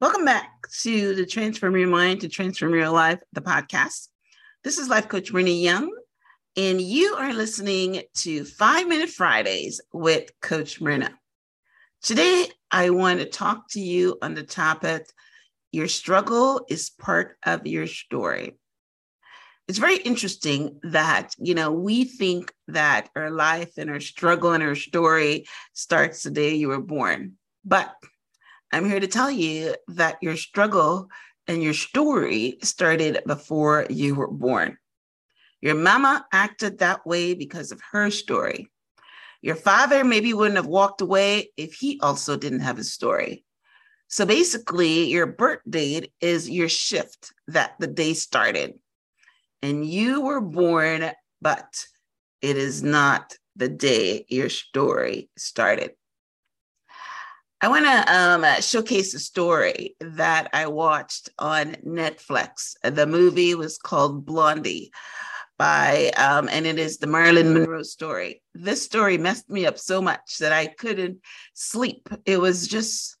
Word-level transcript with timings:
Welcome 0.00 0.24
back 0.24 0.66
to 0.80 1.14
the 1.14 1.26
Transform 1.26 1.76
Your 1.76 1.86
Mind 1.86 2.22
to 2.22 2.28
Transform 2.30 2.74
Your 2.74 2.88
Life, 2.88 3.18
the 3.34 3.42
podcast. 3.42 4.08
This 4.64 4.78
is 4.78 4.88
Life 4.88 5.08
Coach 5.08 5.30
Renee 5.30 5.52
Young, 5.52 5.94
and 6.56 6.80
you 6.80 7.16
are 7.16 7.34
listening 7.34 8.00
to 8.14 8.46
Five 8.46 8.88
Minute 8.88 9.10
Fridays 9.10 9.78
with 9.92 10.30
Coach 10.40 10.80
Myrna. 10.80 11.10
Today, 12.00 12.46
I 12.70 12.88
want 12.88 13.20
to 13.20 13.26
talk 13.26 13.68
to 13.72 13.80
you 13.80 14.16
on 14.22 14.32
the 14.32 14.42
topic 14.42 15.04
Your 15.70 15.86
struggle 15.86 16.64
is 16.70 16.88
part 16.88 17.36
of 17.44 17.66
your 17.66 17.86
story. 17.86 18.56
It's 19.68 19.78
very 19.78 19.98
interesting 19.98 20.80
that, 20.82 21.34
you 21.36 21.54
know, 21.54 21.72
we 21.72 22.04
think 22.04 22.54
that 22.68 23.10
our 23.14 23.30
life 23.30 23.76
and 23.76 23.90
our 23.90 24.00
struggle 24.00 24.52
and 24.52 24.62
our 24.62 24.76
story 24.76 25.44
starts 25.74 26.22
the 26.22 26.30
day 26.30 26.54
you 26.54 26.68
were 26.68 26.80
born. 26.80 27.34
But 27.66 27.94
I'm 28.72 28.88
here 28.88 29.00
to 29.00 29.08
tell 29.08 29.30
you 29.30 29.74
that 29.88 30.22
your 30.22 30.36
struggle 30.36 31.08
and 31.48 31.62
your 31.62 31.74
story 31.74 32.58
started 32.62 33.20
before 33.26 33.86
you 33.90 34.14
were 34.14 34.30
born. 34.30 34.78
Your 35.60 35.74
mama 35.74 36.24
acted 36.32 36.78
that 36.78 37.04
way 37.04 37.34
because 37.34 37.72
of 37.72 37.80
her 37.90 38.10
story. 38.10 38.70
Your 39.42 39.56
father 39.56 40.04
maybe 40.04 40.32
wouldn't 40.34 40.56
have 40.56 40.66
walked 40.66 41.00
away 41.00 41.50
if 41.56 41.74
he 41.74 41.98
also 42.00 42.36
didn't 42.36 42.60
have 42.60 42.78
a 42.78 42.84
story. 42.84 43.44
So 44.08 44.24
basically, 44.24 45.04
your 45.08 45.26
birth 45.26 45.60
date 45.68 46.12
is 46.20 46.48
your 46.48 46.68
shift 46.68 47.32
that 47.48 47.74
the 47.80 47.86
day 47.86 48.14
started. 48.14 48.74
And 49.62 49.84
you 49.84 50.20
were 50.22 50.40
born, 50.40 51.10
but 51.40 51.86
it 52.40 52.56
is 52.56 52.82
not 52.82 53.34
the 53.56 53.68
day 53.68 54.26
your 54.28 54.48
story 54.48 55.30
started. 55.36 55.92
I 57.62 57.68
want 57.68 57.84
to 57.84 58.14
um, 58.16 58.62
showcase 58.62 59.12
a 59.12 59.18
story 59.18 59.94
that 60.00 60.48
I 60.54 60.66
watched 60.68 61.28
on 61.38 61.72
Netflix. 61.86 62.74
The 62.82 63.06
movie 63.06 63.54
was 63.54 63.76
called 63.76 64.24
Blondie 64.24 64.90
by, 65.58 66.10
um, 66.16 66.48
and 66.50 66.66
it 66.66 66.78
is 66.78 66.96
the 66.96 67.06
Marilyn 67.06 67.52
Monroe 67.52 67.82
story. 67.82 68.40
This 68.54 68.82
story 68.82 69.18
messed 69.18 69.50
me 69.50 69.66
up 69.66 69.78
so 69.78 70.00
much 70.00 70.38
that 70.38 70.52
I 70.52 70.68
couldn't 70.68 71.18
sleep. 71.52 72.08
It 72.24 72.40
was 72.40 72.66
just, 72.66 73.18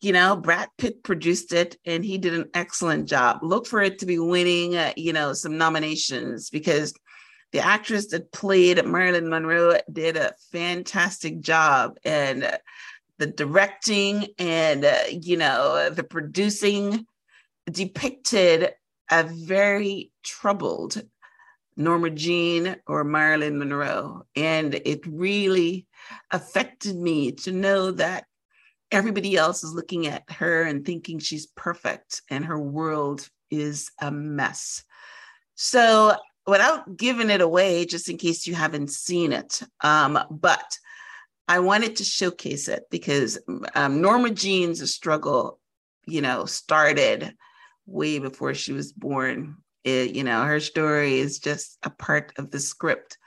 you 0.00 0.12
know, 0.12 0.34
Brad 0.34 0.70
Pitt 0.78 1.02
produced 1.02 1.52
it 1.52 1.76
and 1.84 2.02
he 2.02 2.16
did 2.16 2.32
an 2.32 2.48
excellent 2.54 3.06
job. 3.06 3.40
Look 3.42 3.66
for 3.66 3.82
it 3.82 3.98
to 3.98 4.06
be 4.06 4.18
winning, 4.18 4.76
uh, 4.76 4.94
you 4.96 5.12
know, 5.12 5.34
some 5.34 5.58
nominations 5.58 6.48
because 6.48 6.94
the 7.52 7.60
actress 7.60 8.06
that 8.08 8.32
played 8.32 8.82
Marilyn 8.86 9.28
Monroe 9.28 9.78
did 9.92 10.16
a 10.16 10.32
fantastic 10.52 11.40
job. 11.40 11.98
And 12.02 12.44
uh, 12.44 12.56
the 13.22 13.28
directing 13.28 14.26
and 14.36 14.84
uh, 14.84 14.98
you 15.08 15.36
know 15.36 15.90
the 15.90 16.02
producing 16.02 17.06
depicted 17.70 18.72
a 19.12 19.22
very 19.22 20.10
troubled 20.24 21.00
Norma 21.76 22.10
Jean 22.10 22.76
or 22.88 23.04
Marilyn 23.04 23.58
Monroe. 23.58 24.24
And 24.34 24.74
it 24.74 25.06
really 25.06 25.86
affected 26.32 26.96
me 26.96 27.30
to 27.32 27.52
know 27.52 27.92
that 27.92 28.24
everybody 28.90 29.36
else 29.36 29.62
is 29.62 29.72
looking 29.72 30.08
at 30.08 30.28
her 30.28 30.64
and 30.64 30.84
thinking 30.84 31.20
she's 31.20 31.46
perfect 31.46 32.22
and 32.28 32.44
her 32.44 32.58
world 32.58 33.28
is 33.52 33.92
a 34.00 34.10
mess. 34.10 34.82
So 35.54 36.16
without 36.44 36.96
giving 36.96 37.30
it 37.30 37.40
away 37.40 37.86
just 37.86 38.08
in 38.08 38.18
case 38.18 38.48
you 38.48 38.56
haven't 38.56 38.90
seen 38.90 39.32
it 39.32 39.62
um, 39.82 40.18
but 40.28 40.76
I 41.48 41.58
wanted 41.58 41.96
to 41.96 42.04
showcase 42.04 42.68
it 42.68 42.84
because 42.90 43.38
um, 43.74 44.00
Norma 44.00 44.30
Jean's 44.30 44.92
struggle, 44.92 45.58
you 46.06 46.20
know, 46.20 46.44
started 46.46 47.34
way 47.86 48.18
before 48.18 48.54
she 48.54 48.72
was 48.72 48.92
born. 48.92 49.56
It, 49.84 50.14
you 50.14 50.24
know, 50.24 50.44
her 50.44 50.60
story 50.60 51.18
is 51.18 51.40
just 51.40 51.78
a 51.82 51.90
part 51.90 52.32
of 52.38 52.50
the 52.50 52.60
script. 52.60 53.18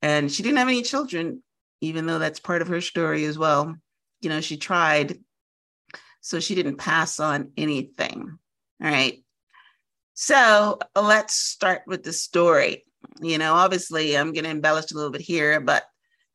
And 0.00 0.30
she 0.30 0.42
didn't 0.42 0.58
have 0.58 0.68
any 0.68 0.82
children, 0.82 1.42
even 1.80 2.06
though 2.06 2.18
that's 2.18 2.40
part 2.40 2.62
of 2.62 2.68
her 2.68 2.80
story 2.80 3.24
as 3.24 3.38
well. 3.38 3.76
You 4.20 4.28
know, 4.28 4.40
she 4.40 4.56
tried, 4.56 5.18
so 6.20 6.40
she 6.40 6.54
didn't 6.56 6.76
pass 6.76 7.20
on 7.20 7.52
anything. 7.56 8.38
All 8.82 8.90
right. 8.90 9.22
So 10.14 10.78
let's 10.96 11.34
start 11.34 11.82
with 11.86 12.02
the 12.02 12.12
story. 12.12 12.84
You 13.20 13.38
know, 13.38 13.54
obviously, 13.54 14.16
I'm 14.16 14.32
going 14.32 14.44
to 14.44 14.50
embellish 14.50 14.90
a 14.90 14.94
little 14.94 15.10
bit 15.10 15.20
here, 15.20 15.60
but 15.60 15.84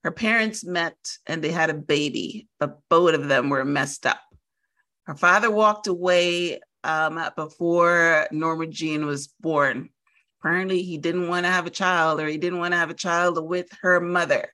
her 0.04 0.12
parents 0.12 0.64
met 0.64 0.96
and 1.26 1.44
they 1.44 1.52
had 1.52 1.70
a 1.70 1.74
baby, 1.76 2.48
but 2.60 2.80
both 2.90 3.14
of 3.14 3.28
them 3.28 3.50
were 3.50 3.66
messed 3.66 4.06
up. 4.06 4.22
Her 5.04 5.16
father 5.16 5.50
walked 5.50 5.88
away 5.88 6.60
um, 6.84 7.20
before 7.36 8.28
Norma 8.32 8.68
Jean 8.68 9.06
was 9.06 9.28
born. 9.40 9.90
Apparently, 10.42 10.84
he 10.84 10.98
didn't 10.98 11.28
want 11.28 11.46
to 11.46 11.52
have 11.52 11.66
a 11.66 11.72
child, 11.72 12.20
or 12.20 12.28
he 12.28 12.38
didn't 12.38 12.60
want 12.60 12.74
to 12.74 12.78
have 12.78 12.90
a 12.90 12.96
child 12.96 13.44
with 13.44 13.68
her 13.82 14.00
mother. 14.00 14.54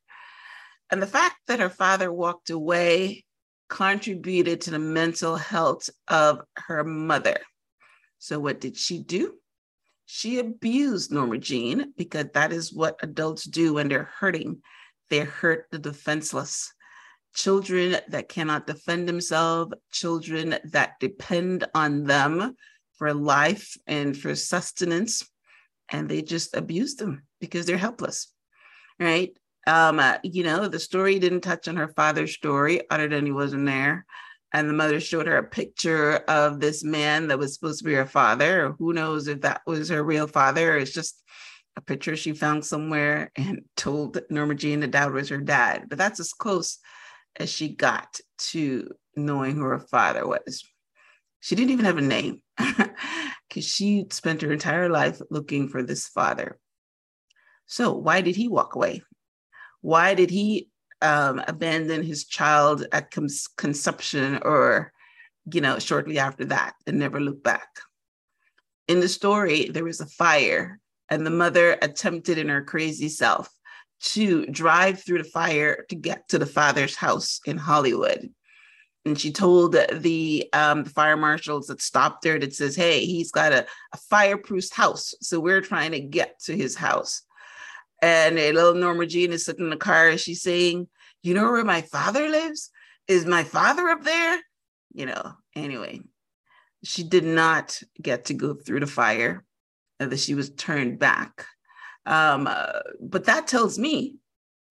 And 0.90 1.02
the 1.02 1.08
fact 1.08 1.36
that 1.48 1.60
her 1.60 1.70
father 1.70 2.12
walked 2.12 2.50
away 2.50 3.26
contributed 3.68 4.62
to 4.62 4.72
the 4.72 4.80
mental 4.80 5.36
health 5.36 5.90
of 6.08 6.42
her 6.56 6.84
mother. 6.84 7.38
So, 8.20 8.40
what 8.40 8.62
did 8.62 8.78
she 8.78 9.00
do? 9.00 9.34
She 10.06 10.40
abused 10.40 11.12
Norma 11.12 11.38
Jean 11.40 11.94
because 11.98 12.28
that 12.34 12.54
is 12.54 12.74
what 12.74 13.00
adults 13.02 13.44
do 13.44 13.74
when 13.74 13.88
they're 13.90 14.12
hurting 14.18 14.62
they 15.10 15.20
hurt 15.20 15.68
the 15.72 15.80
defenseless. 15.80 16.74
Children 17.36 17.98
that 18.10 18.30
cannot 18.30 18.68
defend 18.68 19.08
themselves, 19.08 19.74
children 19.92 20.56
that 20.66 21.00
depend 21.00 21.66
on 21.74 22.04
them 22.04 22.56
for 22.98 23.14
life 23.14 23.76
and 23.88 24.16
for 24.16 24.36
sustenance, 24.36 25.28
and 25.90 26.08
they 26.08 26.22
just 26.22 26.56
abuse 26.56 26.96
them 26.96 27.24
because 27.42 27.66
they're 27.66 27.78
helpless, 27.78 28.32
right? 29.00 29.36
Um, 29.66 30.00
uh, 30.00 30.18
you 30.24 30.44
know, 30.44 30.68
the 30.68 30.80
story 30.80 31.20
didn't 31.20 31.42
touch 31.42 31.68
on 31.68 31.76
her 31.78 31.88
father's 31.88 32.34
story, 32.34 32.82
other 32.90 33.08
than 33.08 33.26
he 33.26 33.32
wasn't 33.32 33.66
there. 33.66 34.06
And 34.52 34.70
the 34.70 34.74
mother 34.74 35.00
showed 35.00 35.26
her 35.26 35.38
a 35.38 35.44
picture 35.44 36.18
of 36.28 36.60
this 36.60 36.84
man 36.84 37.28
that 37.28 37.40
was 37.40 37.56
supposed 37.56 37.80
to 37.80 37.86
be 37.86 37.94
her 37.94 38.06
father. 38.06 38.76
Who 38.78 38.94
knows 38.94 39.28
if 39.28 39.42
that 39.42 39.62
was 39.66 39.90
her 39.90 40.04
real 40.04 40.28
father? 40.28 40.78
It's 40.78 40.94
just 40.94 41.24
a 41.76 41.82
picture 41.82 42.16
she 42.16 42.34
found 42.34 42.66
somewhere 42.66 43.32
and 43.36 43.62
told 43.76 44.20
Norma 44.30 44.56
Jean 44.56 44.82
that 44.82 44.92
that 44.94 45.12
was 45.12 45.30
her 45.30 45.38
dad. 45.38 45.86
But 45.90 45.98
that's 45.98 46.20
as 46.20 46.34
close 46.34 46.80
as 47.36 47.50
she 47.50 47.70
got 47.70 48.20
to 48.38 48.90
knowing 49.16 49.56
who 49.56 49.64
her 49.64 49.80
father 49.80 50.28
was. 50.28 50.64
She 51.40 51.56
didn't 51.56 51.72
even 51.72 51.86
have 51.86 51.98
a 51.98 52.02
name 52.02 52.42
because 52.58 53.66
she 53.66 54.06
spent 54.12 54.42
her 54.42 54.52
entire 54.52 54.90
life 54.90 55.20
looking 55.30 55.68
for 55.68 55.84
this 55.84 56.08
father. 56.08 56.58
So, 57.66 57.94
why 57.94 58.22
did 58.22 58.36
he 58.36 58.48
walk 58.48 58.76
away? 58.76 59.02
Why 59.82 60.14
did 60.14 60.30
he 60.30 60.70
um, 61.02 61.42
abandon 61.48 62.04
his 62.04 62.26
child 62.26 62.86
at 62.92 63.12
con- 63.12 63.28
conception 63.58 64.40
or, 64.44 64.94
you 65.52 65.60
know, 65.60 65.80
shortly 65.80 66.20
after 66.20 66.46
that 66.46 66.76
and 66.88 66.98
never 66.98 67.20
look 67.20 67.44
back? 67.44 67.68
In 68.88 69.00
the 69.00 69.10
story, 69.10 69.70
there 69.70 69.84
was 69.84 70.02
a 70.02 70.06
fire 70.06 70.80
and 71.10 71.26
the 71.26 71.32
mother 71.32 71.78
attempted 71.82 72.38
in 72.38 72.50
her 72.50 72.64
crazy 72.64 73.10
self 73.10 73.50
to 74.02 74.46
drive 74.48 75.02
through 75.02 75.20
the 75.20 75.30
fire 75.30 75.86
to 75.90 75.96
get 75.96 76.28
to 76.30 76.38
the 76.38 76.46
father's 76.46 76.96
house 76.96 77.40
in 77.46 77.58
Hollywood. 77.58 78.30
And 79.06 79.20
she 79.20 79.32
told 79.32 79.74
the, 79.74 80.50
um, 80.54 80.84
the 80.84 80.90
fire 80.90 81.18
marshals 81.18 81.68
that 81.68 81.82
stopped 81.82 82.22
there 82.22 82.40
that 82.40 82.54
says, 82.54 82.76
Hey, 82.76 83.06
he's 83.06 83.32
got 83.32 83.52
a, 83.52 83.66
a 83.94 83.98
fireproof 84.10 84.72
house. 84.72 85.14
So 85.22 85.40
we're 85.40 85.62
trying 85.62 85.92
to 85.92 86.00
get 86.00 86.40
to 86.46 86.56
his 86.56 86.76
house. 86.76 87.22
And 88.02 88.38
a 88.38 88.52
little 88.52 88.76
Norma 88.76 89.06
Jean 89.06 89.32
is 89.32 89.46
sitting 89.46 89.66
in 89.66 89.70
the 89.70 89.78
car 89.78 90.18
she's 90.18 90.42
saying, 90.42 90.88
You 91.22 91.34
know 91.34 91.52
where 91.52 91.64
my 91.66 91.82
father 91.82 92.30
lives? 92.30 92.70
Is 93.08 93.26
my 93.26 93.44
father 93.44 93.90
up 93.90 94.04
there? 94.04 94.40
You 94.94 95.08
know, 95.08 95.34
anyway, 95.56 96.02
she 96.84 97.04
did 97.04 97.26
not 97.26 97.82
get 98.02 98.26
to 98.26 98.34
go 98.34 98.54
through 98.54 98.82
the 98.82 98.88
fire 98.88 99.44
that 100.00 100.20
she 100.20 100.36
was 100.36 100.50
turned 100.52 101.00
back. 101.00 101.46
Um, 102.06 102.48
uh, 102.48 102.80
but 103.00 103.26
that 103.26 103.48
tells 103.48 103.80
me 103.80 104.18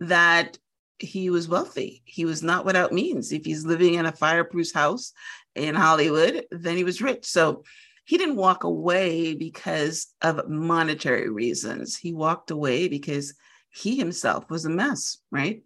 that 0.00 0.58
he 0.98 1.30
was 1.30 1.48
wealthy. 1.48 2.02
He 2.04 2.24
was 2.24 2.42
not 2.42 2.64
without 2.64 2.92
means. 2.92 3.32
If 3.32 3.44
he's 3.44 3.64
living 3.64 3.94
in 3.94 4.06
a 4.06 4.12
fireproof 4.12 4.72
house 4.72 5.12
in 5.54 5.74
Hollywood, 5.74 6.44
then 6.50 6.76
he 6.76 6.84
was 6.84 7.02
rich. 7.02 7.24
So 7.24 7.64
he 8.04 8.18
didn't 8.18 8.36
walk 8.36 8.64
away 8.64 9.34
because 9.34 10.08
of 10.22 10.48
monetary 10.48 11.28
reasons. 11.28 11.96
He 11.96 12.12
walked 12.12 12.50
away 12.50 12.88
because 12.88 13.34
he 13.70 13.96
himself 13.96 14.50
was 14.50 14.64
a 14.64 14.70
mess, 14.70 15.18
right? 15.30 15.62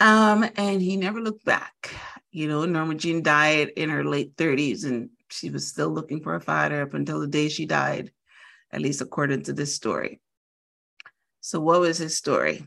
Um, 0.00 0.48
and 0.56 0.82
he 0.82 0.96
never 0.96 1.20
looked 1.20 1.44
back. 1.44 1.94
You 2.30 2.48
know, 2.48 2.64
Norma 2.64 2.94
Jean 2.94 3.22
died 3.22 3.70
in 3.76 3.90
her 3.90 4.04
late 4.04 4.36
30s 4.36 4.84
and 4.84 5.10
she 5.30 5.50
was 5.50 5.66
still 5.66 5.88
looking 5.88 6.20
for 6.20 6.34
a 6.34 6.40
father 6.40 6.82
up 6.82 6.94
until 6.94 7.20
the 7.20 7.26
day 7.26 7.48
she 7.48 7.66
died 7.66 8.10
at 8.74 8.80
least 8.80 9.00
according 9.00 9.42
to 9.44 9.52
this 9.52 9.74
story. 9.74 10.20
So, 11.40 11.60
what 11.60 11.80
was 11.80 11.98
his 11.98 12.16
story? 12.16 12.66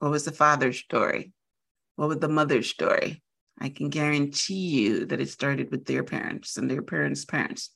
What 0.00 0.10
was 0.10 0.24
the 0.24 0.32
father's 0.32 0.78
story? 0.78 1.32
What 1.94 2.08
was 2.08 2.18
the 2.18 2.28
mother's 2.28 2.68
story? 2.68 3.22
I 3.58 3.70
can 3.70 3.88
guarantee 3.88 4.54
you 4.54 5.06
that 5.06 5.20
it 5.20 5.30
started 5.30 5.70
with 5.70 5.86
their 5.86 6.04
parents 6.04 6.56
and 6.56 6.70
their 6.70 6.82
parents' 6.82 7.24
parents. 7.24 7.70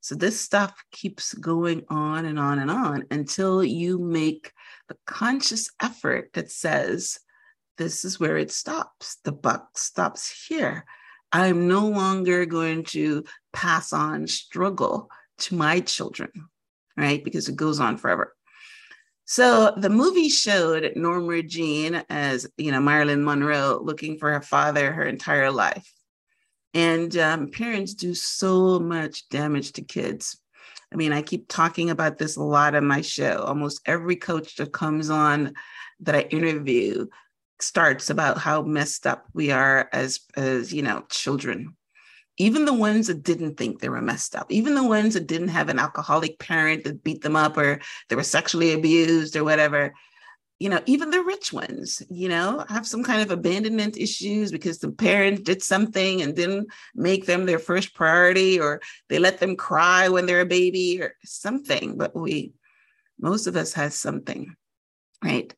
So 0.00 0.14
this 0.14 0.40
stuff 0.40 0.74
keeps 0.90 1.34
going 1.34 1.82
on 1.88 2.24
and 2.24 2.38
on 2.38 2.58
and 2.58 2.70
on 2.70 3.04
until 3.10 3.62
you 3.62 3.98
make 3.98 4.52
the 4.88 4.96
conscious 5.06 5.70
effort 5.80 6.30
that 6.32 6.50
says, 6.50 7.18
this 7.78 8.04
is 8.04 8.18
where 8.18 8.36
it 8.36 8.50
stops. 8.50 9.18
The 9.24 9.32
buck 9.32 9.78
stops 9.78 10.46
here. 10.48 10.84
I'm 11.30 11.68
no 11.68 11.86
longer 11.88 12.46
going 12.46 12.84
to 12.86 13.24
pass 13.52 13.92
on 13.92 14.26
struggle 14.26 15.08
to 15.38 15.54
my 15.54 15.80
children, 15.80 16.30
right? 17.02 17.22
Because 17.22 17.48
it 17.48 17.56
goes 17.56 17.80
on 17.80 17.98
forever. 17.98 18.34
So 19.24 19.74
the 19.76 19.90
movie 19.90 20.28
showed 20.28 20.92
Norma 20.94 21.42
Jean 21.42 22.02
as, 22.08 22.46
you 22.56 22.70
know, 22.70 22.80
Marilyn 22.80 23.24
Monroe 23.24 23.80
looking 23.82 24.18
for 24.18 24.30
her 24.32 24.42
father 24.42 24.92
her 24.92 25.04
entire 25.04 25.50
life. 25.50 25.90
And 26.74 27.16
um, 27.18 27.50
parents 27.50 27.94
do 27.94 28.14
so 28.14 28.78
much 28.78 29.28
damage 29.28 29.72
to 29.72 29.82
kids. 29.82 30.38
I 30.92 30.96
mean, 30.96 31.12
I 31.12 31.22
keep 31.22 31.48
talking 31.48 31.90
about 31.90 32.18
this 32.18 32.36
a 32.36 32.42
lot 32.42 32.74
on 32.74 32.86
my 32.86 33.00
show. 33.00 33.42
Almost 33.42 33.80
every 33.86 34.16
coach 34.16 34.56
that 34.56 34.72
comes 34.72 35.10
on 35.10 35.54
that 36.00 36.14
I 36.14 36.22
interview 36.22 37.06
starts 37.60 38.10
about 38.10 38.38
how 38.38 38.62
messed 38.62 39.06
up 39.06 39.26
we 39.32 39.50
are 39.50 39.88
as, 39.92 40.20
as 40.36 40.72
you 40.72 40.82
know, 40.82 41.04
children. 41.10 41.76
Even 42.46 42.64
the 42.64 42.80
ones 42.88 43.06
that 43.06 43.22
didn't 43.30 43.56
think 43.56 43.72
they 43.78 43.88
were 43.94 44.10
messed 44.10 44.34
up, 44.38 44.46
even 44.50 44.74
the 44.74 44.90
ones 44.98 45.14
that 45.14 45.28
didn't 45.32 45.56
have 45.58 45.68
an 45.68 45.78
alcoholic 45.78 46.34
parent 46.50 46.82
that 46.82 47.04
beat 47.04 47.22
them 47.22 47.36
up 47.36 47.56
or 47.56 47.80
they 48.08 48.16
were 48.16 48.34
sexually 48.36 48.72
abused 48.72 49.36
or 49.36 49.44
whatever, 49.44 49.94
you 50.62 50.68
know, 50.68 50.80
even 50.86 51.10
the 51.10 51.22
rich 51.34 51.52
ones, 51.52 52.02
you 52.08 52.28
know, 52.28 52.64
have 52.68 52.86
some 52.86 53.02
kind 53.02 53.20
of 53.22 53.30
abandonment 53.30 53.96
issues 53.96 54.52
because 54.52 54.78
the 54.78 54.92
parent 54.92 55.44
did 55.44 55.60
something 55.62 56.22
and 56.22 56.36
didn't 56.36 56.68
make 56.94 57.26
them 57.26 57.46
their 57.46 57.58
first 57.58 57.94
priority, 57.94 58.60
or 58.60 58.80
they 59.08 59.18
let 59.18 59.38
them 59.40 59.56
cry 59.56 60.08
when 60.08 60.24
they're 60.26 60.46
a 60.48 60.56
baby 60.60 61.00
or 61.02 61.14
something. 61.24 61.96
But 61.96 62.14
we, 62.14 62.52
most 63.18 63.46
of 63.48 63.56
us 63.56 63.72
has 63.74 63.94
something, 63.96 64.54
right? 65.22 65.52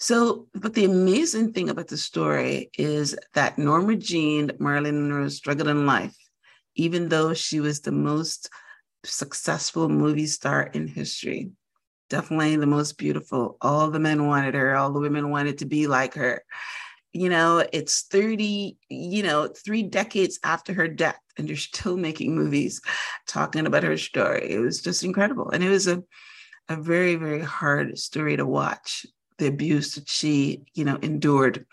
So, 0.00 0.48
but 0.54 0.74
the 0.74 0.86
amazing 0.86 1.52
thing 1.52 1.68
about 1.70 1.88
the 1.88 1.96
story 1.96 2.70
is 2.76 3.16
that 3.34 3.58
Norma 3.58 3.96
Jean, 3.96 4.50
Marilyn 4.58 5.00
Monroe, 5.00 5.28
struggled 5.28 5.68
in 5.68 5.86
life, 5.86 6.16
even 6.80 7.08
though 7.08 7.34
she 7.34 7.60
was 7.60 7.80
the 7.80 7.92
most 7.92 8.48
successful 9.04 9.88
movie 9.88 10.26
star 10.26 10.62
in 10.74 10.86
history 10.86 11.50
definitely 12.10 12.56
the 12.56 12.66
most 12.66 12.98
beautiful. 12.98 13.56
All 13.62 13.90
the 13.90 14.00
men 14.00 14.26
wanted 14.26 14.54
her, 14.54 14.76
all 14.76 14.92
the 14.92 15.00
women 15.00 15.30
wanted 15.30 15.58
to 15.58 15.64
be 15.64 15.86
like 15.86 16.14
her. 16.14 16.44
You 17.12 17.28
know, 17.28 17.64
it's 17.72 18.02
30, 18.02 18.76
you 18.88 19.22
know, 19.22 19.48
three 19.48 19.82
decades 19.82 20.38
after 20.44 20.74
her 20.74 20.86
death, 20.86 21.18
and 21.38 21.48
they're 21.48 21.56
still 21.56 21.96
making 21.96 22.34
movies 22.34 22.82
talking 23.26 23.66
about 23.66 23.84
her 23.84 23.96
story. 23.96 24.50
It 24.50 24.58
was 24.58 24.82
just 24.82 25.02
incredible. 25.02 25.50
And 25.50 25.64
it 25.64 25.70
was 25.70 25.86
a, 25.86 26.02
a 26.68 26.76
very, 26.76 27.14
very 27.14 27.40
hard 27.40 27.96
story 27.98 28.36
to 28.36 28.44
watch 28.44 29.06
the 29.38 29.46
abuse 29.46 29.94
that 29.94 30.08
she, 30.08 30.62
you 30.74 30.84
know, 30.84 30.98
endured 31.00 31.64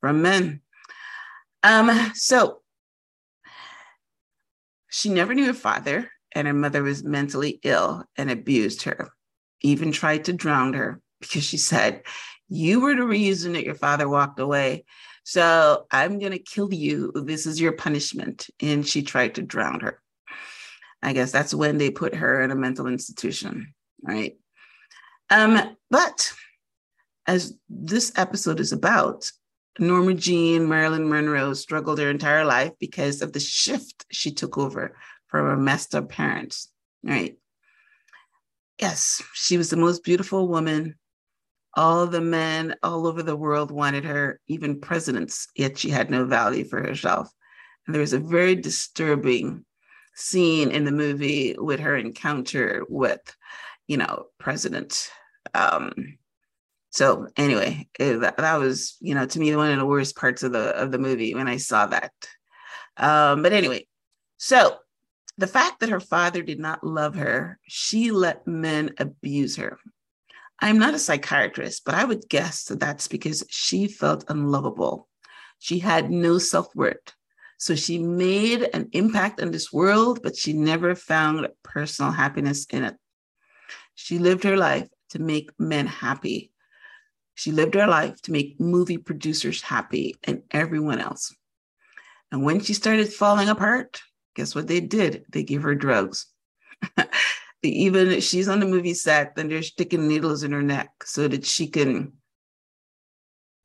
from 0.00 0.22
men. 0.22 0.60
Um, 1.62 2.12
so 2.14 2.60
she 4.96 5.08
never 5.08 5.34
knew 5.34 5.46
her 5.46 5.54
father, 5.54 6.10
and 6.34 6.46
her 6.46 6.54
mother 6.54 6.82
was 6.82 7.04
mentally 7.04 7.60
ill 7.62 8.04
and 8.16 8.30
abused 8.30 8.82
her 8.82 9.10
even 9.62 9.92
tried 9.92 10.24
to 10.24 10.32
drown 10.32 10.74
her 10.74 11.00
because 11.20 11.44
she 11.44 11.56
said, 11.56 12.02
You 12.48 12.80
were 12.80 12.94
the 12.94 13.04
reason 13.04 13.54
that 13.54 13.64
your 13.64 13.74
father 13.74 14.08
walked 14.08 14.40
away. 14.40 14.84
So 15.24 15.86
I'm 15.90 16.18
going 16.18 16.32
to 16.32 16.38
kill 16.38 16.72
you. 16.72 17.12
This 17.14 17.46
is 17.46 17.60
your 17.60 17.72
punishment. 17.72 18.48
And 18.60 18.86
she 18.86 19.02
tried 19.02 19.34
to 19.36 19.42
drown 19.42 19.80
her. 19.80 20.00
I 21.02 21.12
guess 21.12 21.32
that's 21.32 21.52
when 21.52 21.78
they 21.78 21.90
put 21.90 22.14
her 22.14 22.40
in 22.42 22.50
a 22.50 22.56
mental 22.56 22.86
institution, 22.86 23.74
right? 24.02 24.36
Um, 25.30 25.76
but 25.90 26.32
as 27.26 27.54
this 27.68 28.12
episode 28.16 28.60
is 28.60 28.72
about, 28.72 29.30
Norma 29.78 30.14
Jean 30.14 30.68
Marilyn 30.68 31.08
Monroe 31.08 31.52
struggled 31.54 31.98
her 31.98 32.10
entire 32.10 32.44
life 32.44 32.72
because 32.78 33.22
of 33.22 33.32
the 33.32 33.40
shift 33.40 34.06
she 34.10 34.32
took 34.32 34.56
over 34.56 34.96
from 35.26 35.46
her 35.46 35.56
messed 35.56 35.94
up 35.94 36.08
parents, 36.08 36.70
right? 37.02 37.36
Yes, 38.80 39.22
she 39.34 39.56
was 39.58 39.70
the 39.70 39.76
most 39.76 40.02
beautiful 40.04 40.48
woman. 40.48 40.96
All 41.74 42.06
the 42.06 42.20
men 42.20 42.74
all 42.82 43.06
over 43.06 43.22
the 43.22 43.36
world 43.36 43.70
wanted 43.70 44.04
her, 44.04 44.40
even 44.48 44.80
presidents, 44.80 45.48
yet 45.54 45.78
she 45.78 45.90
had 45.90 46.10
no 46.10 46.24
value 46.24 46.64
for 46.64 46.82
herself. 46.82 47.30
And 47.86 47.94
there 47.94 48.00
was 48.00 48.14
a 48.14 48.18
very 48.18 48.54
disturbing 48.54 49.64
scene 50.14 50.70
in 50.70 50.84
the 50.84 50.92
movie 50.92 51.54
with 51.58 51.80
her 51.80 51.96
encounter 51.96 52.84
with, 52.88 53.20
you 53.86 53.98
know, 53.98 54.26
President. 54.38 55.10
Um, 55.54 55.92
so 56.96 57.28
anyway, 57.36 57.86
it, 57.98 58.20
that, 58.20 58.38
that 58.38 58.56
was, 58.58 58.96
you 59.02 59.14
know, 59.14 59.26
to 59.26 59.38
me 59.38 59.54
one 59.54 59.70
of 59.70 59.78
the 59.78 59.84
worst 59.84 60.16
parts 60.16 60.42
of 60.42 60.52
the 60.52 60.74
of 60.74 60.92
the 60.92 60.98
movie 60.98 61.34
when 61.34 61.46
I 61.46 61.58
saw 61.58 61.84
that. 61.84 62.12
Um, 62.96 63.42
but 63.42 63.52
anyway, 63.52 63.86
so 64.38 64.78
the 65.36 65.46
fact 65.46 65.80
that 65.80 65.90
her 65.90 66.00
father 66.00 66.42
did 66.42 66.58
not 66.58 66.82
love 66.82 67.14
her, 67.16 67.58
she 67.68 68.12
let 68.12 68.46
men 68.46 68.94
abuse 68.98 69.56
her. 69.56 69.78
I'm 70.58 70.78
not 70.78 70.94
a 70.94 70.98
psychiatrist, 70.98 71.82
but 71.84 71.94
I 71.94 72.06
would 72.06 72.30
guess 72.30 72.64
that 72.64 72.80
that's 72.80 73.08
because 73.08 73.44
she 73.50 73.88
felt 73.88 74.24
unlovable. 74.28 75.06
She 75.58 75.80
had 75.80 76.10
no 76.10 76.38
self 76.38 76.74
worth. 76.74 77.12
So 77.58 77.74
she 77.74 77.98
made 77.98 78.70
an 78.72 78.88
impact 78.92 79.42
on 79.42 79.50
this 79.50 79.70
world, 79.70 80.20
but 80.22 80.34
she 80.34 80.54
never 80.54 80.94
found 80.94 81.46
personal 81.62 82.10
happiness 82.10 82.64
in 82.70 82.84
it. 82.84 82.96
She 83.94 84.18
lived 84.18 84.44
her 84.44 84.56
life 84.56 84.88
to 85.10 85.18
make 85.18 85.50
men 85.58 85.86
happy. 85.86 86.52
She 87.36 87.52
lived 87.52 87.74
her 87.74 87.86
life 87.86 88.20
to 88.22 88.32
make 88.32 88.58
movie 88.58 88.96
producers 88.96 89.60
happy 89.60 90.16
and 90.24 90.42
everyone 90.50 91.00
else. 91.00 91.34
And 92.32 92.42
when 92.42 92.60
she 92.60 92.72
started 92.72 93.12
falling 93.12 93.50
apart, 93.50 94.00
guess 94.34 94.54
what 94.54 94.66
they 94.66 94.80
did? 94.80 95.26
They 95.28 95.42
gave 95.42 95.62
her 95.62 95.74
drugs. 95.74 96.26
even 97.62 98.20
she's 98.20 98.48
on 98.48 98.60
the 98.60 98.66
movie 98.66 98.94
set, 98.94 99.36
then 99.36 99.48
they're 99.48 99.62
sticking 99.62 100.08
needles 100.08 100.44
in 100.44 100.52
her 100.52 100.62
neck 100.62 100.90
so 101.04 101.28
that 101.28 101.44
she 101.44 101.66
can 101.66 102.14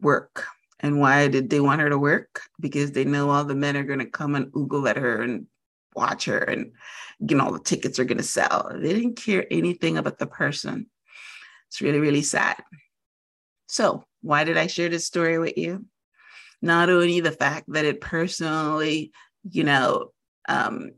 work. 0.02 0.46
And 0.82 1.00
why 1.00 1.30
did 1.30 1.50
they 1.50 1.62
want 1.62 1.80
her 1.80 1.90
to 1.90 1.98
work? 1.98 2.42
Because 2.60 2.92
they 2.92 3.06
know 3.06 3.30
all 3.30 3.46
the 3.46 3.56
men 3.56 3.78
are 3.78 3.84
going 3.84 4.00
to 4.00 4.06
come 4.06 4.36
and 4.36 4.52
oogle 4.52 4.90
at 4.90 4.98
her 4.98 5.22
and 5.22 5.48
watch 5.96 6.25
her, 6.25 6.40
and 6.40 6.74
you 7.20 7.38
know 7.38 7.46
all 7.46 7.51
the 7.54 7.60
tickets 7.60 8.00
are 8.00 8.06
going 8.06 8.18
to 8.18 8.24
sell. 8.24 8.72
They 8.74 8.94
didn't 8.94 9.16
care 9.16 9.46
anything 9.50 9.98
about 9.98 10.18
the 10.18 10.28
person. 10.28 10.88
It's 11.70 11.82
really, 11.82 12.00
really 12.00 12.22
sad. 12.22 12.58
So, 13.72 14.04
why 14.22 14.44
did 14.44 14.58
I 14.58 14.68
share 14.68 14.90
this 14.90 15.06
story 15.06 15.40
with 15.40 15.58
you? 15.58 15.86
Not 16.62 16.90
only 16.90 17.22
the 17.22 17.32
fact 17.32 17.68
that 17.70 17.86
it 17.86 18.01
personally, 18.01 19.13
you 19.50 19.63
know, 19.63 20.12
um, 20.50 20.92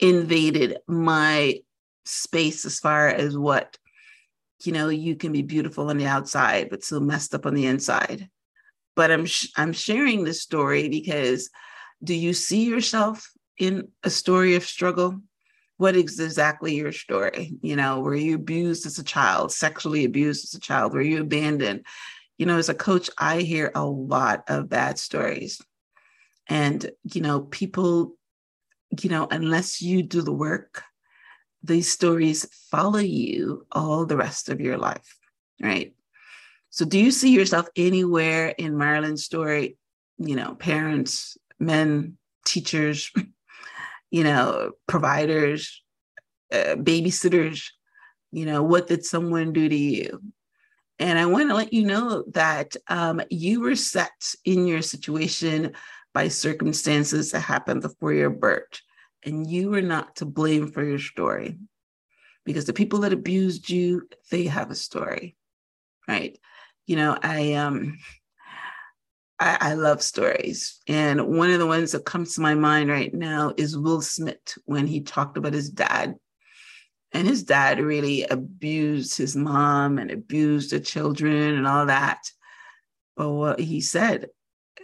invaded 0.00 0.78
my 0.88 1.60
space 2.06 2.64
as 2.64 2.78
far 2.80 3.08
as 3.08 3.36
what 3.36 3.76
you 4.64 4.72
know 4.72 4.88
you 4.88 5.16
can 5.16 5.32
be 5.32 5.42
beautiful 5.42 5.90
on 5.90 5.98
the 5.98 6.06
outside 6.06 6.68
but 6.70 6.82
still 6.82 7.00
messed 7.00 7.34
up 7.34 7.46
on 7.46 7.54
the 7.54 7.66
inside 7.66 8.28
but 8.94 9.10
i'm 9.10 9.24
sh- 9.24 9.48
i'm 9.56 9.72
sharing 9.72 10.22
this 10.22 10.42
story 10.42 10.88
because 10.90 11.48
do 12.02 12.12
you 12.12 12.34
see 12.34 12.64
yourself 12.64 13.30
in 13.56 13.88
a 14.02 14.10
story 14.10 14.54
of 14.54 14.64
struggle 14.64 15.18
what 15.76 15.96
is 15.96 16.20
exactly 16.20 16.74
your 16.74 16.92
story 16.92 17.54
you 17.62 17.76
know 17.76 18.00
were 18.00 18.14
you 18.14 18.34
abused 18.36 18.86
as 18.86 18.98
a 18.98 19.04
child 19.04 19.52
sexually 19.52 20.04
abused 20.04 20.44
as 20.44 20.54
a 20.54 20.60
child 20.60 20.92
were 20.92 21.02
you 21.02 21.20
abandoned 21.20 21.84
you 22.38 22.46
know 22.46 22.58
as 22.58 22.68
a 22.68 22.74
coach 22.74 23.10
i 23.18 23.40
hear 23.40 23.70
a 23.74 23.84
lot 23.84 24.44
of 24.48 24.68
bad 24.68 24.98
stories 24.98 25.60
and 26.48 26.90
you 27.04 27.20
know 27.20 27.40
people 27.40 28.16
you 29.02 29.10
know, 29.10 29.26
unless 29.30 29.82
you 29.82 30.02
do 30.02 30.22
the 30.22 30.32
work, 30.32 30.82
these 31.62 31.90
stories 31.90 32.46
follow 32.70 32.98
you 32.98 33.66
all 33.72 34.04
the 34.04 34.16
rest 34.16 34.48
of 34.48 34.60
your 34.60 34.76
life, 34.76 35.16
right? 35.60 35.94
So, 36.70 36.84
do 36.84 36.98
you 36.98 37.10
see 37.10 37.30
yourself 37.30 37.66
anywhere 37.76 38.48
in 38.48 38.76
Marilyn's 38.76 39.24
story? 39.24 39.76
You 40.18 40.36
know, 40.36 40.54
parents, 40.54 41.36
men, 41.58 42.18
teachers, 42.44 43.10
you 44.14 44.22
know, 44.22 44.70
providers, 44.86 45.82
uh, 46.52 46.76
babysitters. 46.76 47.64
You 48.30 48.46
know, 48.46 48.62
what 48.62 48.86
did 48.86 49.04
someone 49.04 49.52
do 49.52 49.68
to 49.68 49.74
you? 49.74 50.22
And 51.00 51.18
I 51.18 51.26
want 51.26 51.48
to 51.48 51.56
let 51.56 51.72
you 51.72 51.84
know 51.84 52.22
that 52.28 52.76
um, 52.86 53.20
you 53.28 53.60
were 53.60 53.74
set 53.74 54.12
in 54.44 54.68
your 54.68 54.82
situation 54.82 55.72
by 56.12 56.28
circumstances 56.28 57.32
that 57.32 57.40
happened 57.40 57.82
before 57.82 58.12
your 58.12 58.30
birth. 58.30 58.80
And 59.24 59.50
you 59.50 59.70
were 59.70 59.82
not 59.82 60.14
to 60.16 60.26
blame 60.26 60.70
for 60.70 60.84
your 60.84 61.00
story 61.00 61.58
because 62.44 62.66
the 62.66 62.72
people 62.72 63.00
that 63.00 63.12
abused 63.12 63.68
you, 63.68 64.08
they 64.30 64.44
have 64.44 64.70
a 64.70 64.76
story, 64.76 65.34
right? 66.06 66.38
You 66.86 66.94
know, 66.94 67.18
I 67.20 67.54
um 67.54 67.98
I, 69.40 69.58
I 69.60 69.74
love 69.74 70.02
stories. 70.02 70.80
And 70.86 71.36
one 71.36 71.50
of 71.50 71.58
the 71.58 71.66
ones 71.66 71.92
that 71.92 72.04
comes 72.04 72.34
to 72.34 72.40
my 72.40 72.54
mind 72.54 72.90
right 72.90 73.12
now 73.12 73.52
is 73.56 73.76
Will 73.76 74.00
Smith 74.00 74.58
when 74.64 74.86
he 74.86 75.00
talked 75.00 75.36
about 75.36 75.52
his 75.52 75.70
dad. 75.70 76.14
And 77.12 77.28
his 77.28 77.44
dad 77.44 77.80
really 77.80 78.24
abused 78.24 79.16
his 79.16 79.36
mom 79.36 79.98
and 79.98 80.10
abused 80.10 80.70
the 80.70 80.80
children 80.80 81.54
and 81.54 81.66
all 81.66 81.86
that. 81.86 82.20
But 83.16 83.30
what 83.30 83.60
he 83.60 83.80
said, 83.80 84.28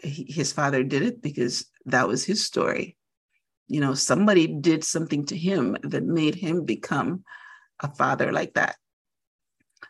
he, 0.02 0.26
his 0.28 0.52
father 0.52 0.84
did 0.84 1.02
it 1.02 1.20
because 1.20 1.66
that 1.86 2.06
was 2.06 2.24
his 2.24 2.44
story. 2.44 2.96
You 3.66 3.80
know, 3.80 3.94
somebody 3.94 4.46
did 4.46 4.84
something 4.84 5.26
to 5.26 5.36
him 5.36 5.76
that 5.82 6.04
made 6.04 6.34
him 6.34 6.64
become 6.64 7.24
a 7.80 7.88
father 7.88 8.32
like 8.32 8.54
that. 8.54 8.76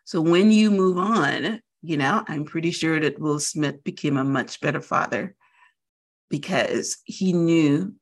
So 0.04 0.20
when 0.20 0.50
you 0.50 0.70
move 0.70 0.98
on, 0.98 1.60
you 1.82 1.96
know, 1.96 2.22
I'm 2.26 2.44
pretty 2.44 2.70
sure 2.70 3.00
that 3.00 3.18
Will 3.18 3.40
Smith 3.40 3.82
became 3.84 4.16
a 4.16 4.24
much 4.24 4.60
better 4.60 4.80
father 4.80 5.34
because 6.28 6.98
he 7.04 7.32
knew 7.32 7.94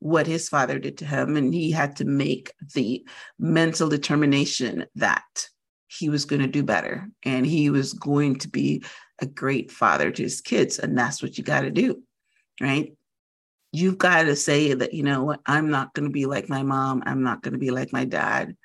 what 0.00 0.26
his 0.26 0.48
father 0.48 0.78
did 0.78 0.98
to 0.98 1.04
him 1.04 1.36
and 1.36 1.52
he 1.52 1.70
had 1.70 1.96
to 1.96 2.04
make 2.04 2.52
the 2.74 3.06
mental 3.38 3.88
determination 3.88 4.86
that 4.96 5.48
he 5.88 6.08
was 6.08 6.24
going 6.24 6.40
to 6.40 6.48
do 6.48 6.62
better 6.62 7.08
and 7.24 7.44
he 7.46 7.68
was 7.68 7.92
going 7.92 8.36
to 8.36 8.48
be 8.48 8.82
a 9.20 9.26
great 9.26 9.70
father 9.70 10.10
to 10.10 10.22
his 10.22 10.40
kids 10.40 10.78
and 10.78 10.96
that's 10.96 11.22
what 11.22 11.36
you 11.36 11.44
got 11.44 11.62
to 11.62 11.70
do 11.70 12.02
right? 12.60 12.94
You've 13.72 13.98
got 13.98 14.24
to 14.24 14.36
say 14.36 14.74
that 14.74 14.94
you 14.94 15.04
know 15.04 15.22
what 15.22 15.40
i'm 15.46 15.70
not 15.70 15.94
going 15.94 16.08
to 16.08 16.12
be 16.12 16.26
like 16.26 16.48
my 16.48 16.64
mom 16.64 17.04
i'm 17.06 17.22
not 17.22 17.40
going 17.40 17.52
to 17.52 17.58
be 17.58 17.70
like 17.70 17.92
my 17.92 18.04
dad 18.04 18.56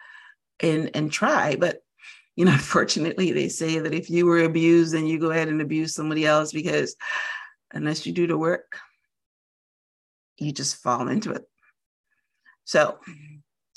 and 0.59 0.89
and 0.95 1.11
try 1.11 1.55
but 1.55 1.84
you 2.35 2.45
know 2.45 2.51
unfortunately 2.61 3.31
they 3.31 3.49
say 3.49 3.79
that 3.79 3.93
if 3.93 4.09
you 4.09 4.25
were 4.25 4.43
abused 4.43 4.93
then 4.93 5.05
you 5.07 5.19
go 5.19 5.31
ahead 5.31 5.47
and 5.47 5.61
abuse 5.61 5.93
somebody 5.93 6.25
else 6.25 6.51
because 6.51 6.95
unless 7.71 8.05
you 8.05 8.13
do 8.13 8.27
the 8.27 8.37
work 8.37 8.79
you 10.37 10.51
just 10.51 10.81
fall 10.81 11.07
into 11.07 11.31
it. 11.31 11.43
So 12.65 12.99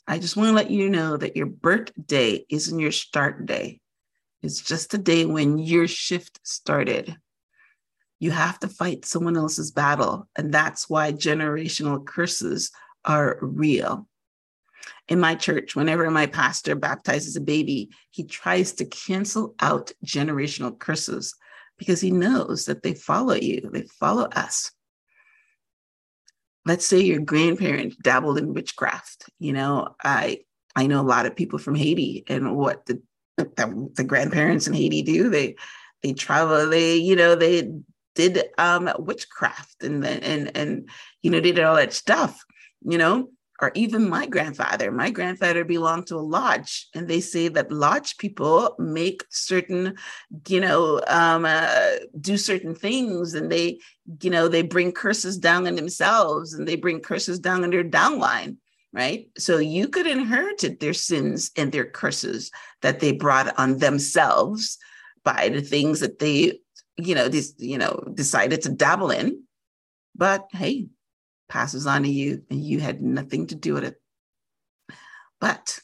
i 0.07 0.19
just 0.19 0.37
want 0.37 0.49
to 0.49 0.55
let 0.55 0.71
you 0.71 0.89
know 0.89 1.17
that 1.17 1.37
your 1.37 1.47
birthday 1.47 2.45
isn't 2.49 2.79
your 2.79 2.93
start 2.93 3.45
day. 3.47 3.81
It's 4.43 4.63
just 4.63 4.91
the 4.91 4.99
day 4.99 5.27
when 5.27 5.59
your 5.59 5.87
shift 5.87 6.41
started. 6.45 7.17
You 8.19 8.31
have 8.31 8.59
to 8.61 8.69
fight 8.69 9.05
someone 9.05 9.37
else's 9.37 9.71
battle 9.71 10.29
and 10.35 10.53
that's 10.53 10.89
why 10.89 11.13
generational 11.13 12.05
curses 12.05 12.71
are 13.05 13.39
real 13.41 14.09
in 15.09 15.19
my 15.19 15.35
church, 15.35 15.75
whenever 15.75 16.11
my 16.11 16.27
pastor 16.27 16.75
baptizes 16.75 17.35
a 17.35 17.41
baby, 17.41 17.91
he 18.11 18.25
tries 18.25 18.73
to 18.73 18.85
cancel 18.85 19.55
out 19.61 19.91
generational 20.05 20.79
curses 20.79 21.35
because 21.79 22.01
he 22.01 22.11
knows 22.11 22.67
that 22.67 22.83
they 22.83 22.93
follow 22.95 23.35
you, 23.35 23.71
they 23.73 23.83
follow 23.99 24.25
us. 24.25 24.71
Let's 26.67 26.85
say 26.85 27.01
your 27.01 27.21
grandparent 27.21 27.95
dabbled 28.03 28.37
in 28.37 28.53
witchcraft. 28.53 29.31
You 29.39 29.55
know, 29.55 29.95
I 30.05 30.41
I 30.77 30.87
know 30.87 31.01
a 31.01 31.03
lot 31.03 31.25
of 31.25 31.35
people 31.35 31.59
from 31.59 31.75
Haiti 31.75 32.25
and 32.29 32.55
what 32.55 32.85
the 32.85 33.01
the, 33.39 33.91
the 33.95 34.05
grandparents 34.05 34.67
in 34.67 34.75
Haiti 34.75 35.03
do. 35.03 35.31
They 35.31 35.57
they 36.03 36.13
travel, 36.13 36.69
they, 36.69 36.97
you 36.97 37.17
know, 37.17 37.35
they 37.35 37.71
did 38.15 38.45
um 38.59 38.91
witchcraft 38.99 39.83
and 39.83 40.05
and 40.05 40.55
and 40.55 40.89
you 41.23 41.31
know, 41.31 41.41
they 41.41 41.53
did 41.53 41.65
all 41.65 41.77
that 41.77 41.95
stuff, 41.95 42.45
you 42.83 42.99
know 42.99 43.31
or 43.61 43.73
even 43.75 44.09
my 44.09 44.27
grandfather. 44.27 44.91
My 44.91 45.11
grandfather 45.11 45.65
belonged 45.65 46.07
to 46.09 46.17
a 46.17 46.21
lodge, 46.21 46.89
and 46.95 47.09
they 47.09 47.21
say 47.21 47.49
that 47.49 47.73
lodge 47.73 48.17
people 48.19 48.77
make 48.79 49.25
certain, 49.31 49.97
you 50.47 50.61
know, 50.61 51.01
um, 51.09 51.45
uh, 51.45 51.97
do 52.21 52.37
certain 52.37 52.75
things, 52.75 53.35
and 53.35 53.51
they, 53.51 53.81
you 54.23 54.31
know, 54.31 54.49
they 54.49 54.63
bring 54.63 54.93
curses 54.93 55.37
down 55.39 55.67
on 55.67 55.75
themselves, 55.75 56.55
and 56.55 56.69
they 56.69 56.77
bring 56.77 57.01
curses 57.01 57.39
down 57.41 57.65
on 57.65 57.71
their 57.71 57.85
downline. 57.85 58.57
Right. 58.91 59.29
So 59.37 59.59
you 59.59 59.89
could 59.89 60.07
inherit 60.07 60.81
their 60.81 60.95
sins 60.95 61.51
and 61.59 61.71
their 61.71 61.85
curses 61.85 62.51
that 62.81 63.01
they 63.01 63.13
brought 63.13 63.59
on 63.59 63.79
themselves 63.79 64.79
by 65.25 65.51
the 65.51 65.61
things 65.61 66.01
that 66.01 66.19
they, 66.19 66.61
you 66.97 67.15
know, 67.15 67.29
this, 67.29 67.53
you 67.59 67.77
know, 67.77 68.03
decided 68.15 68.63
to 68.63 68.71
dabble 68.71 69.11
in. 69.11 69.43
But 70.17 70.49
hey, 70.53 70.87
passes 71.49 71.87
on 71.87 72.03
to 72.03 72.09
you, 72.09 72.43
and 72.51 72.63
you 72.63 72.81
had 72.81 73.03
nothing 73.03 73.47
to 73.49 73.55
do 73.55 73.75
with 73.75 73.85
it. 73.85 73.97
But 75.41 75.79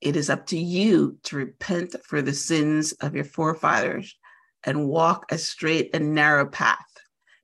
it 0.00 0.16
is 0.16 0.30
up 0.30 0.46
to 0.46 0.58
you 0.58 1.18
to 1.24 1.36
repent 1.36 1.94
for 2.04 2.22
the 2.22 2.32
sins 2.32 2.92
of 2.92 3.14
your 3.14 3.24
forefathers 3.24 4.16
and 4.64 4.88
walk 4.88 5.30
a 5.30 5.38
straight 5.38 5.90
and 5.94 6.14
narrow 6.14 6.46
path. 6.46 6.78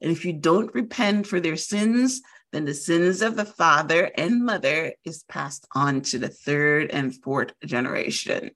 And 0.01 0.11
if 0.11 0.25
you 0.25 0.33
don't 0.33 0.75
repent 0.75 1.27
for 1.27 1.41
their 1.41 1.57
sins, 1.57 2.23
then 2.53 2.65
the 2.65 2.75
sins 2.75 3.23
of 3.23 3.37
the 3.37 3.45
father 3.45 4.11
and 4.17 4.45
mother 4.45 4.93
is 5.05 5.25
passed 5.25 5.67
on 5.75 6.03
to 6.03 6.19
the 6.19 6.29
third 6.29 6.91
and 6.91 7.15
fourth 7.23 7.53
generation. 7.65 8.51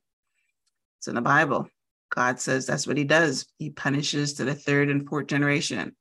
It's 0.98 1.08
in 1.08 1.14
the 1.14 1.20
Bible. 1.20 1.68
God 2.14 2.40
says 2.40 2.66
that's 2.66 2.86
what 2.86 2.96
he 2.96 3.04
does. 3.04 3.46
He 3.58 3.70
punishes 3.70 4.34
to 4.34 4.44
the 4.44 4.54
third 4.54 4.88
and 4.90 5.08
fourth 5.08 5.26
generation. 5.26 5.96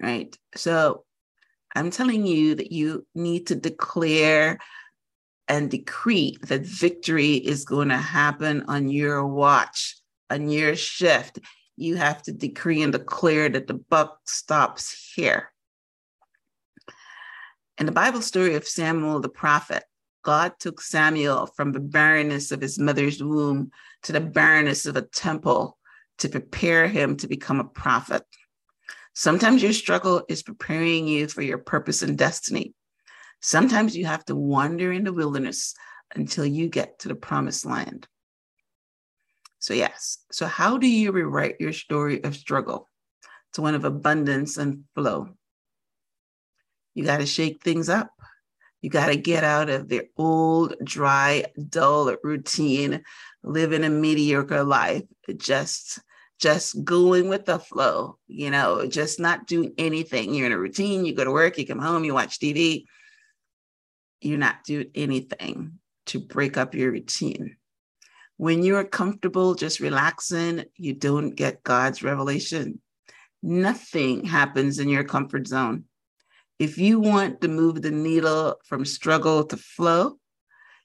Right. 0.00 0.36
So 0.56 1.04
I'm 1.74 1.90
telling 1.90 2.26
you 2.26 2.54
that 2.56 2.72
you 2.72 3.06
need 3.14 3.46
to 3.48 3.54
declare 3.54 4.58
and 5.48 5.70
decree 5.70 6.36
that 6.42 6.62
victory 6.62 7.34
is 7.34 7.64
going 7.64 7.88
to 7.88 7.96
happen 7.96 8.64
on 8.68 8.88
your 8.88 9.26
watch, 9.26 9.96
on 10.30 10.48
your 10.48 10.76
shift. 10.76 11.38
You 11.76 11.96
have 11.96 12.22
to 12.22 12.32
decree 12.32 12.82
and 12.82 12.92
declare 12.92 13.48
that 13.48 13.66
the 13.66 13.74
buck 13.74 14.20
stops 14.26 15.12
here. 15.14 15.50
In 17.78 17.86
the 17.86 17.92
Bible 17.92 18.22
story 18.22 18.54
of 18.54 18.66
Samuel 18.66 19.20
the 19.20 19.28
prophet, 19.28 19.84
God 20.22 20.52
took 20.60 20.80
Samuel 20.80 21.46
from 21.46 21.72
the 21.72 21.80
barrenness 21.80 22.52
of 22.52 22.60
his 22.60 22.78
mother's 22.78 23.22
womb 23.22 23.72
to 24.04 24.12
the 24.12 24.20
barrenness 24.20 24.86
of 24.86 24.96
a 24.96 25.02
temple 25.02 25.78
to 26.18 26.28
prepare 26.28 26.86
him 26.86 27.16
to 27.16 27.26
become 27.26 27.58
a 27.58 27.64
prophet. 27.64 28.22
Sometimes 29.14 29.62
your 29.62 29.72
struggle 29.72 30.22
is 30.28 30.42
preparing 30.42 31.06
you 31.06 31.28
for 31.28 31.42
your 31.42 31.58
purpose 31.58 32.02
and 32.02 32.16
destiny. 32.16 32.74
Sometimes 33.40 33.96
you 33.96 34.06
have 34.06 34.24
to 34.26 34.36
wander 34.36 34.92
in 34.92 35.04
the 35.04 35.12
wilderness 35.12 35.74
until 36.14 36.46
you 36.46 36.68
get 36.68 37.00
to 37.00 37.08
the 37.08 37.14
promised 37.14 37.66
land. 37.66 38.06
So, 39.58 39.74
yes. 39.74 40.18
So, 40.30 40.46
how 40.46 40.78
do 40.78 40.88
you 40.88 41.12
rewrite 41.12 41.60
your 41.60 41.72
story 41.72 42.22
of 42.24 42.34
struggle 42.34 42.88
to 43.52 43.62
one 43.62 43.74
of 43.74 43.84
abundance 43.84 44.56
and 44.56 44.84
flow? 44.94 45.28
You 46.94 47.04
got 47.04 47.18
to 47.18 47.26
shake 47.26 47.62
things 47.62 47.88
up. 47.88 48.10
You 48.80 48.90
got 48.90 49.06
to 49.06 49.16
get 49.16 49.44
out 49.44 49.70
of 49.70 49.88
the 49.88 50.08
old, 50.16 50.74
dry, 50.82 51.44
dull 51.68 52.16
routine, 52.24 53.04
living 53.44 53.84
a 53.84 53.90
mediocre 53.90 54.64
life. 54.64 55.04
Just 55.36 56.00
just 56.42 56.82
going 56.82 57.28
with 57.28 57.44
the 57.44 57.60
flow, 57.60 58.18
you 58.26 58.50
know, 58.50 58.84
just 58.84 59.20
not 59.20 59.46
doing 59.46 59.72
anything. 59.78 60.34
You're 60.34 60.46
in 60.46 60.52
a 60.52 60.58
routine, 60.58 61.04
you 61.04 61.14
go 61.14 61.22
to 61.22 61.30
work, 61.30 61.56
you 61.56 61.64
come 61.64 61.78
home, 61.78 62.04
you 62.04 62.14
watch 62.14 62.40
TV. 62.40 62.84
You're 64.20 64.38
not 64.38 64.64
doing 64.64 64.90
anything 64.96 65.78
to 66.06 66.18
break 66.18 66.56
up 66.56 66.74
your 66.74 66.90
routine. 66.90 67.56
When 68.38 68.64
you're 68.64 68.82
comfortable 68.82 69.54
just 69.54 69.78
relaxing, 69.78 70.64
you 70.76 70.94
don't 70.94 71.30
get 71.30 71.62
God's 71.62 72.02
revelation. 72.02 72.80
Nothing 73.40 74.24
happens 74.24 74.80
in 74.80 74.88
your 74.88 75.04
comfort 75.04 75.46
zone. 75.46 75.84
If 76.58 76.76
you 76.76 76.98
want 76.98 77.40
to 77.42 77.48
move 77.48 77.82
the 77.82 77.92
needle 77.92 78.56
from 78.64 78.84
struggle 78.84 79.44
to 79.44 79.56
flow, 79.56 80.16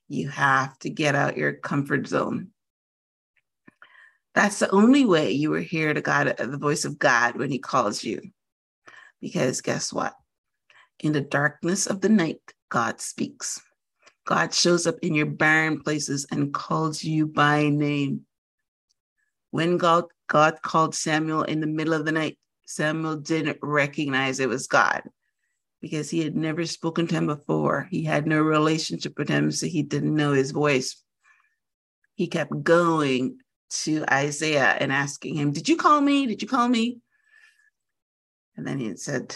you 0.07 0.29
have 0.29 0.77
to 0.79 0.91
get 0.91 1.15
out 1.15 1.35
your 1.35 1.53
comfort 1.53 2.05
zone. 2.05 2.51
That's 4.37 4.59
the 4.59 4.69
only 4.69 5.03
way 5.03 5.31
you 5.31 5.49
will 5.49 5.63
hear 5.63 5.95
the 5.95 6.01
God, 6.01 6.31
the 6.37 6.59
voice 6.59 6.85
of 6.85 6.99
God 6.99 7.37
when 7.37 7.49
He 7.49 7.57
calls 7.57 8.03
you. 8.03 8.21
Because 9.19 9.61
guess 9.61 9.91
what? 9.91 10.13
In 10.99 11.11
the 11.11 11.21
darkness 11.21 11.87
of 11.87 12.01
the 12.01 12.09
night, 12.09 12.39
God 12.69 13.01
speaks. 13.01 13.59
God 14.27 14.53
shows 14.53 14.85
up 14.85 14.97
in 15.01 15.15
your 15.15 15.25
barren 15.25 15.81
places 15.81 16.27
and 16.29 16.53
calls 16.53 17.03
you 17.03 17.25
by 17.25 17.69
name. 17.69 18.27
When 19.49 19.77
God, 19.77 20.03
God 20.27 20.61
called 20.61 20.93
Samuel 20.93 21.41
in 21.41 21.59
the 21.59 21.65
middle 21.65 21.95
of 21.95 22.05
the 22.05 22.11
night, 22.11 22.37
Samuel 22.67 23.17
didn't 23.17 23.57
recognize 23.63 24.39
it 24.39 24.49
was 24.49 24.67
God 24.67 25.01
because 25.81 26.11
he 26.11 26.19
had 26.19 26.35
never 26.35 26.63
spoken 26.67 27.07
to 27.07 27.15
him 27.15 27.25
before. 27.25 27.87
He 27.89 28.03
had 28.03 28.27
no 28.27 28.39
relationship 28.39 29.17
with 29.17 29.29
him, 29.29 29.49
so 29.49 29.65
he 29.65 29.81
didn't 29.81 30.13
know 30.13 30.33
his 30.33 30.51
voice. 30.51 31.01
He 32.13 32.27
kept 32.27 32.61
going 32.61 33.39
to 33.69 34.05
Isaiah 34.11 34.77
and 34.79 34.91
asking 34.91 35.35
him, 35.35 35.51
Did 35.51 35.67
you 35.69 35.77
call 35.77 36.01
me? 36.01 36.25
Did 36.25 36.41
you 36.41 36.47
call 36.47 36.67
me? 36.67 36.99
And 38.55 38.65
then 38.65 38.79
he 38.79 38.95
said, 38.95 39.35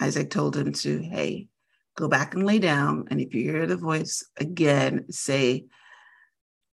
Isaac 0.00 0.30
told 0.30 0.56
him 0.56 0.72
to, 0.72 0.98
Hey, 0.98 1.48
go 1.96 2.08
back 2.08 2.34
and 2.34 2.44
lay 2.44 2.58
down. 2.58 3.06
And 3.10 3.20
if 3.20 3.34
you 3.34 3.42
hear 3.42 3.66
the 3.66 3.76
voice 3.76 4.24
again, 4.38 5.06
say, 5.10 5.66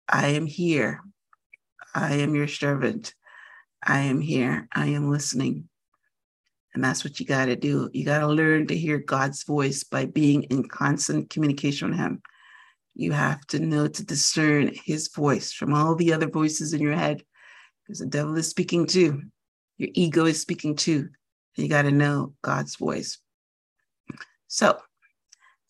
I 0.08 0.30
am 0.30 0.46
here. 0.46 1.02
I 1.94 2.16
am 2.16 2.36
your 2.36 2.48
servant. 2.48 3.14
I 3.84 4.00
am 4.00 4.22
here. 4.22 4.68
I 4.74 4.88
am 4.88 5.12
listening. 5.12 5.70
And 6.74 6.84
that's 6.84 7.04
what 7.04 7.20
you 7.20 7.26
got 7.26 7.46
to 7.46 7.56
do. 7.56 7.90
You 7.94 8.06
got 8.06 8.20
to 8.20 8.28
learn 8.28 8.68
to 8.68 8.78
hear 8.78 9.00
God's 9.00 9.44
voice 9.44 9.84
by 9.84 10.06
being 10.06 10.44
in 10.44 10.68
constant 10.68 11.30
communication 11.30 11.90
with 11.90 12.00
Him. 12.00 12.22
You 13.00 13.13
have 13.13 13.48
to 13.48 13.60
know 13.60 13.88
to 13.88 14.03
discern 14.03 14.72
His 14.74 15.08
voice 15.08 15.53
from 15.53 15.74
all 15.74 15.96
the 15.96 16.12
other 16.12 16.27
voices 16.27 16.74
in 16.74 16.82
your 16.82 16.96
head 16.96 17.24
because 17.82 18.00
the 18.00 18.06
devil 18.06 18.36
is 18.36 18.50
speaking 18.50 18.88
too. 18.88 19.22
Your 19.77 19.88
ego 19.94 20.25
is 20.25 20.41
speaking 20.41 20.75
too. 20.75 21.08
You 21.56 21.70
got 21.70 21.84
to 21.84 21.91
know 21.91 22.34
God's 22.41 22.75
voice. 22.75 23.18
So, 24.50 24.79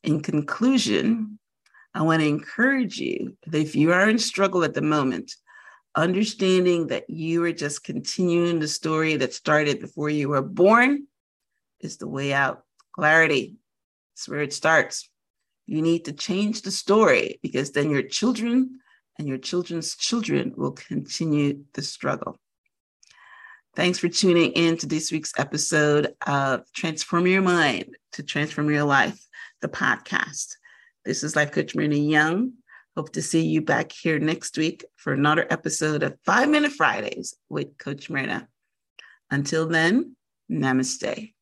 in 0.03 0.21
conclusion, 0.21 1.37
I 1.93 2.01
want 2.01 2.23
to 2.23 2.27
encourage 2.27 2.97
you 2.97 3.37
that 3.45 3.61
if 3.61 3.75
you 3.75 3.93
are 3.93 4.09
in 4.09 4.17
struggle 4.17 4.63
at 4.63 4.73
the 4.73 4.81
moment, 4.81 5.31
understanding 5.95 6.87
that 6.87 7.11
you 7.11 7.43
are 7.43 7.51
just 7.51 7.83
continuing 7.83 8.57
the 8.57 8.67
story 8.67 9.17
that 9.17 9.35
started 9.35 9.79
before 9.79 10.09
you 10.09 10.29
were 10.29 10.41
born 10.41 11.05
is 11.79 11.97
the 11.97 12.07
way 12.07 12.33
out. 12.33 12.63
Clarity 12.95 13.57
is 14.17 14.27
where 14.27 14.41
it 14.41 14.51
starts. 14.51 15.07
You 15.69 15.83
need 15.83 16.05
to 16.05 16.13
change 16.13 16.63
the 16.63 16.71
story 16.71 17.39
because 17.43 17.73
then 17.73 17.91
your 17.91 18.01
children 18.01 18.79
and 19.19 19.27
your 19.27 19.37
children's 19.37 19.95
children 19.95 20.51
will 20.57 20.71
continue 20.71 21.63
the 21.73 21.83
struggle. 21.83 22.39
Thanks 23.75 23.99
for 23.99 24.09
tuning 24.09 24.53
in 24.53 24.77
to 24.77 24.87
this 24.87 25.11
week's 25.11 25.31
episode 25.37 26.15
of 26.25 26.63
Transform 26.73 27.27
Your 27.27 27.43
Mind 27.43 27.95
to 28.13 28.23
Transform 28.23 28.71
Your 28.71 28.83
Life, 28.83 29.23
the 29.61 29.67
podcast. 29.67 30.55
This 31.05 31.21
is 31.21 31.35
Life 31.35 31.51
Coach 31.51 31.75
Marina 31.75 31.97
Young. 31.97 32.53
Hope 32.97 33.11
to 33.11 33.21
see 33.21 33.45
you 33.45 33.61
back 33.61 33.91
here 33.91 34.17
next 34.17 34.57
week 34.57 34.83
for 34.95 35.13
another 35.13 35.45
episode 35.51 36.01
of 36.01 36.17
Five 36.25 36.49
Minute 36.49 36.71
Fridays 36.71 37.35
with 37.47 37.77
Coach 37.77 38.09
Marina. 38.09 38.47
Until 39.29 39.67
then, 39.67 40.15
namaste. 40.51 41.33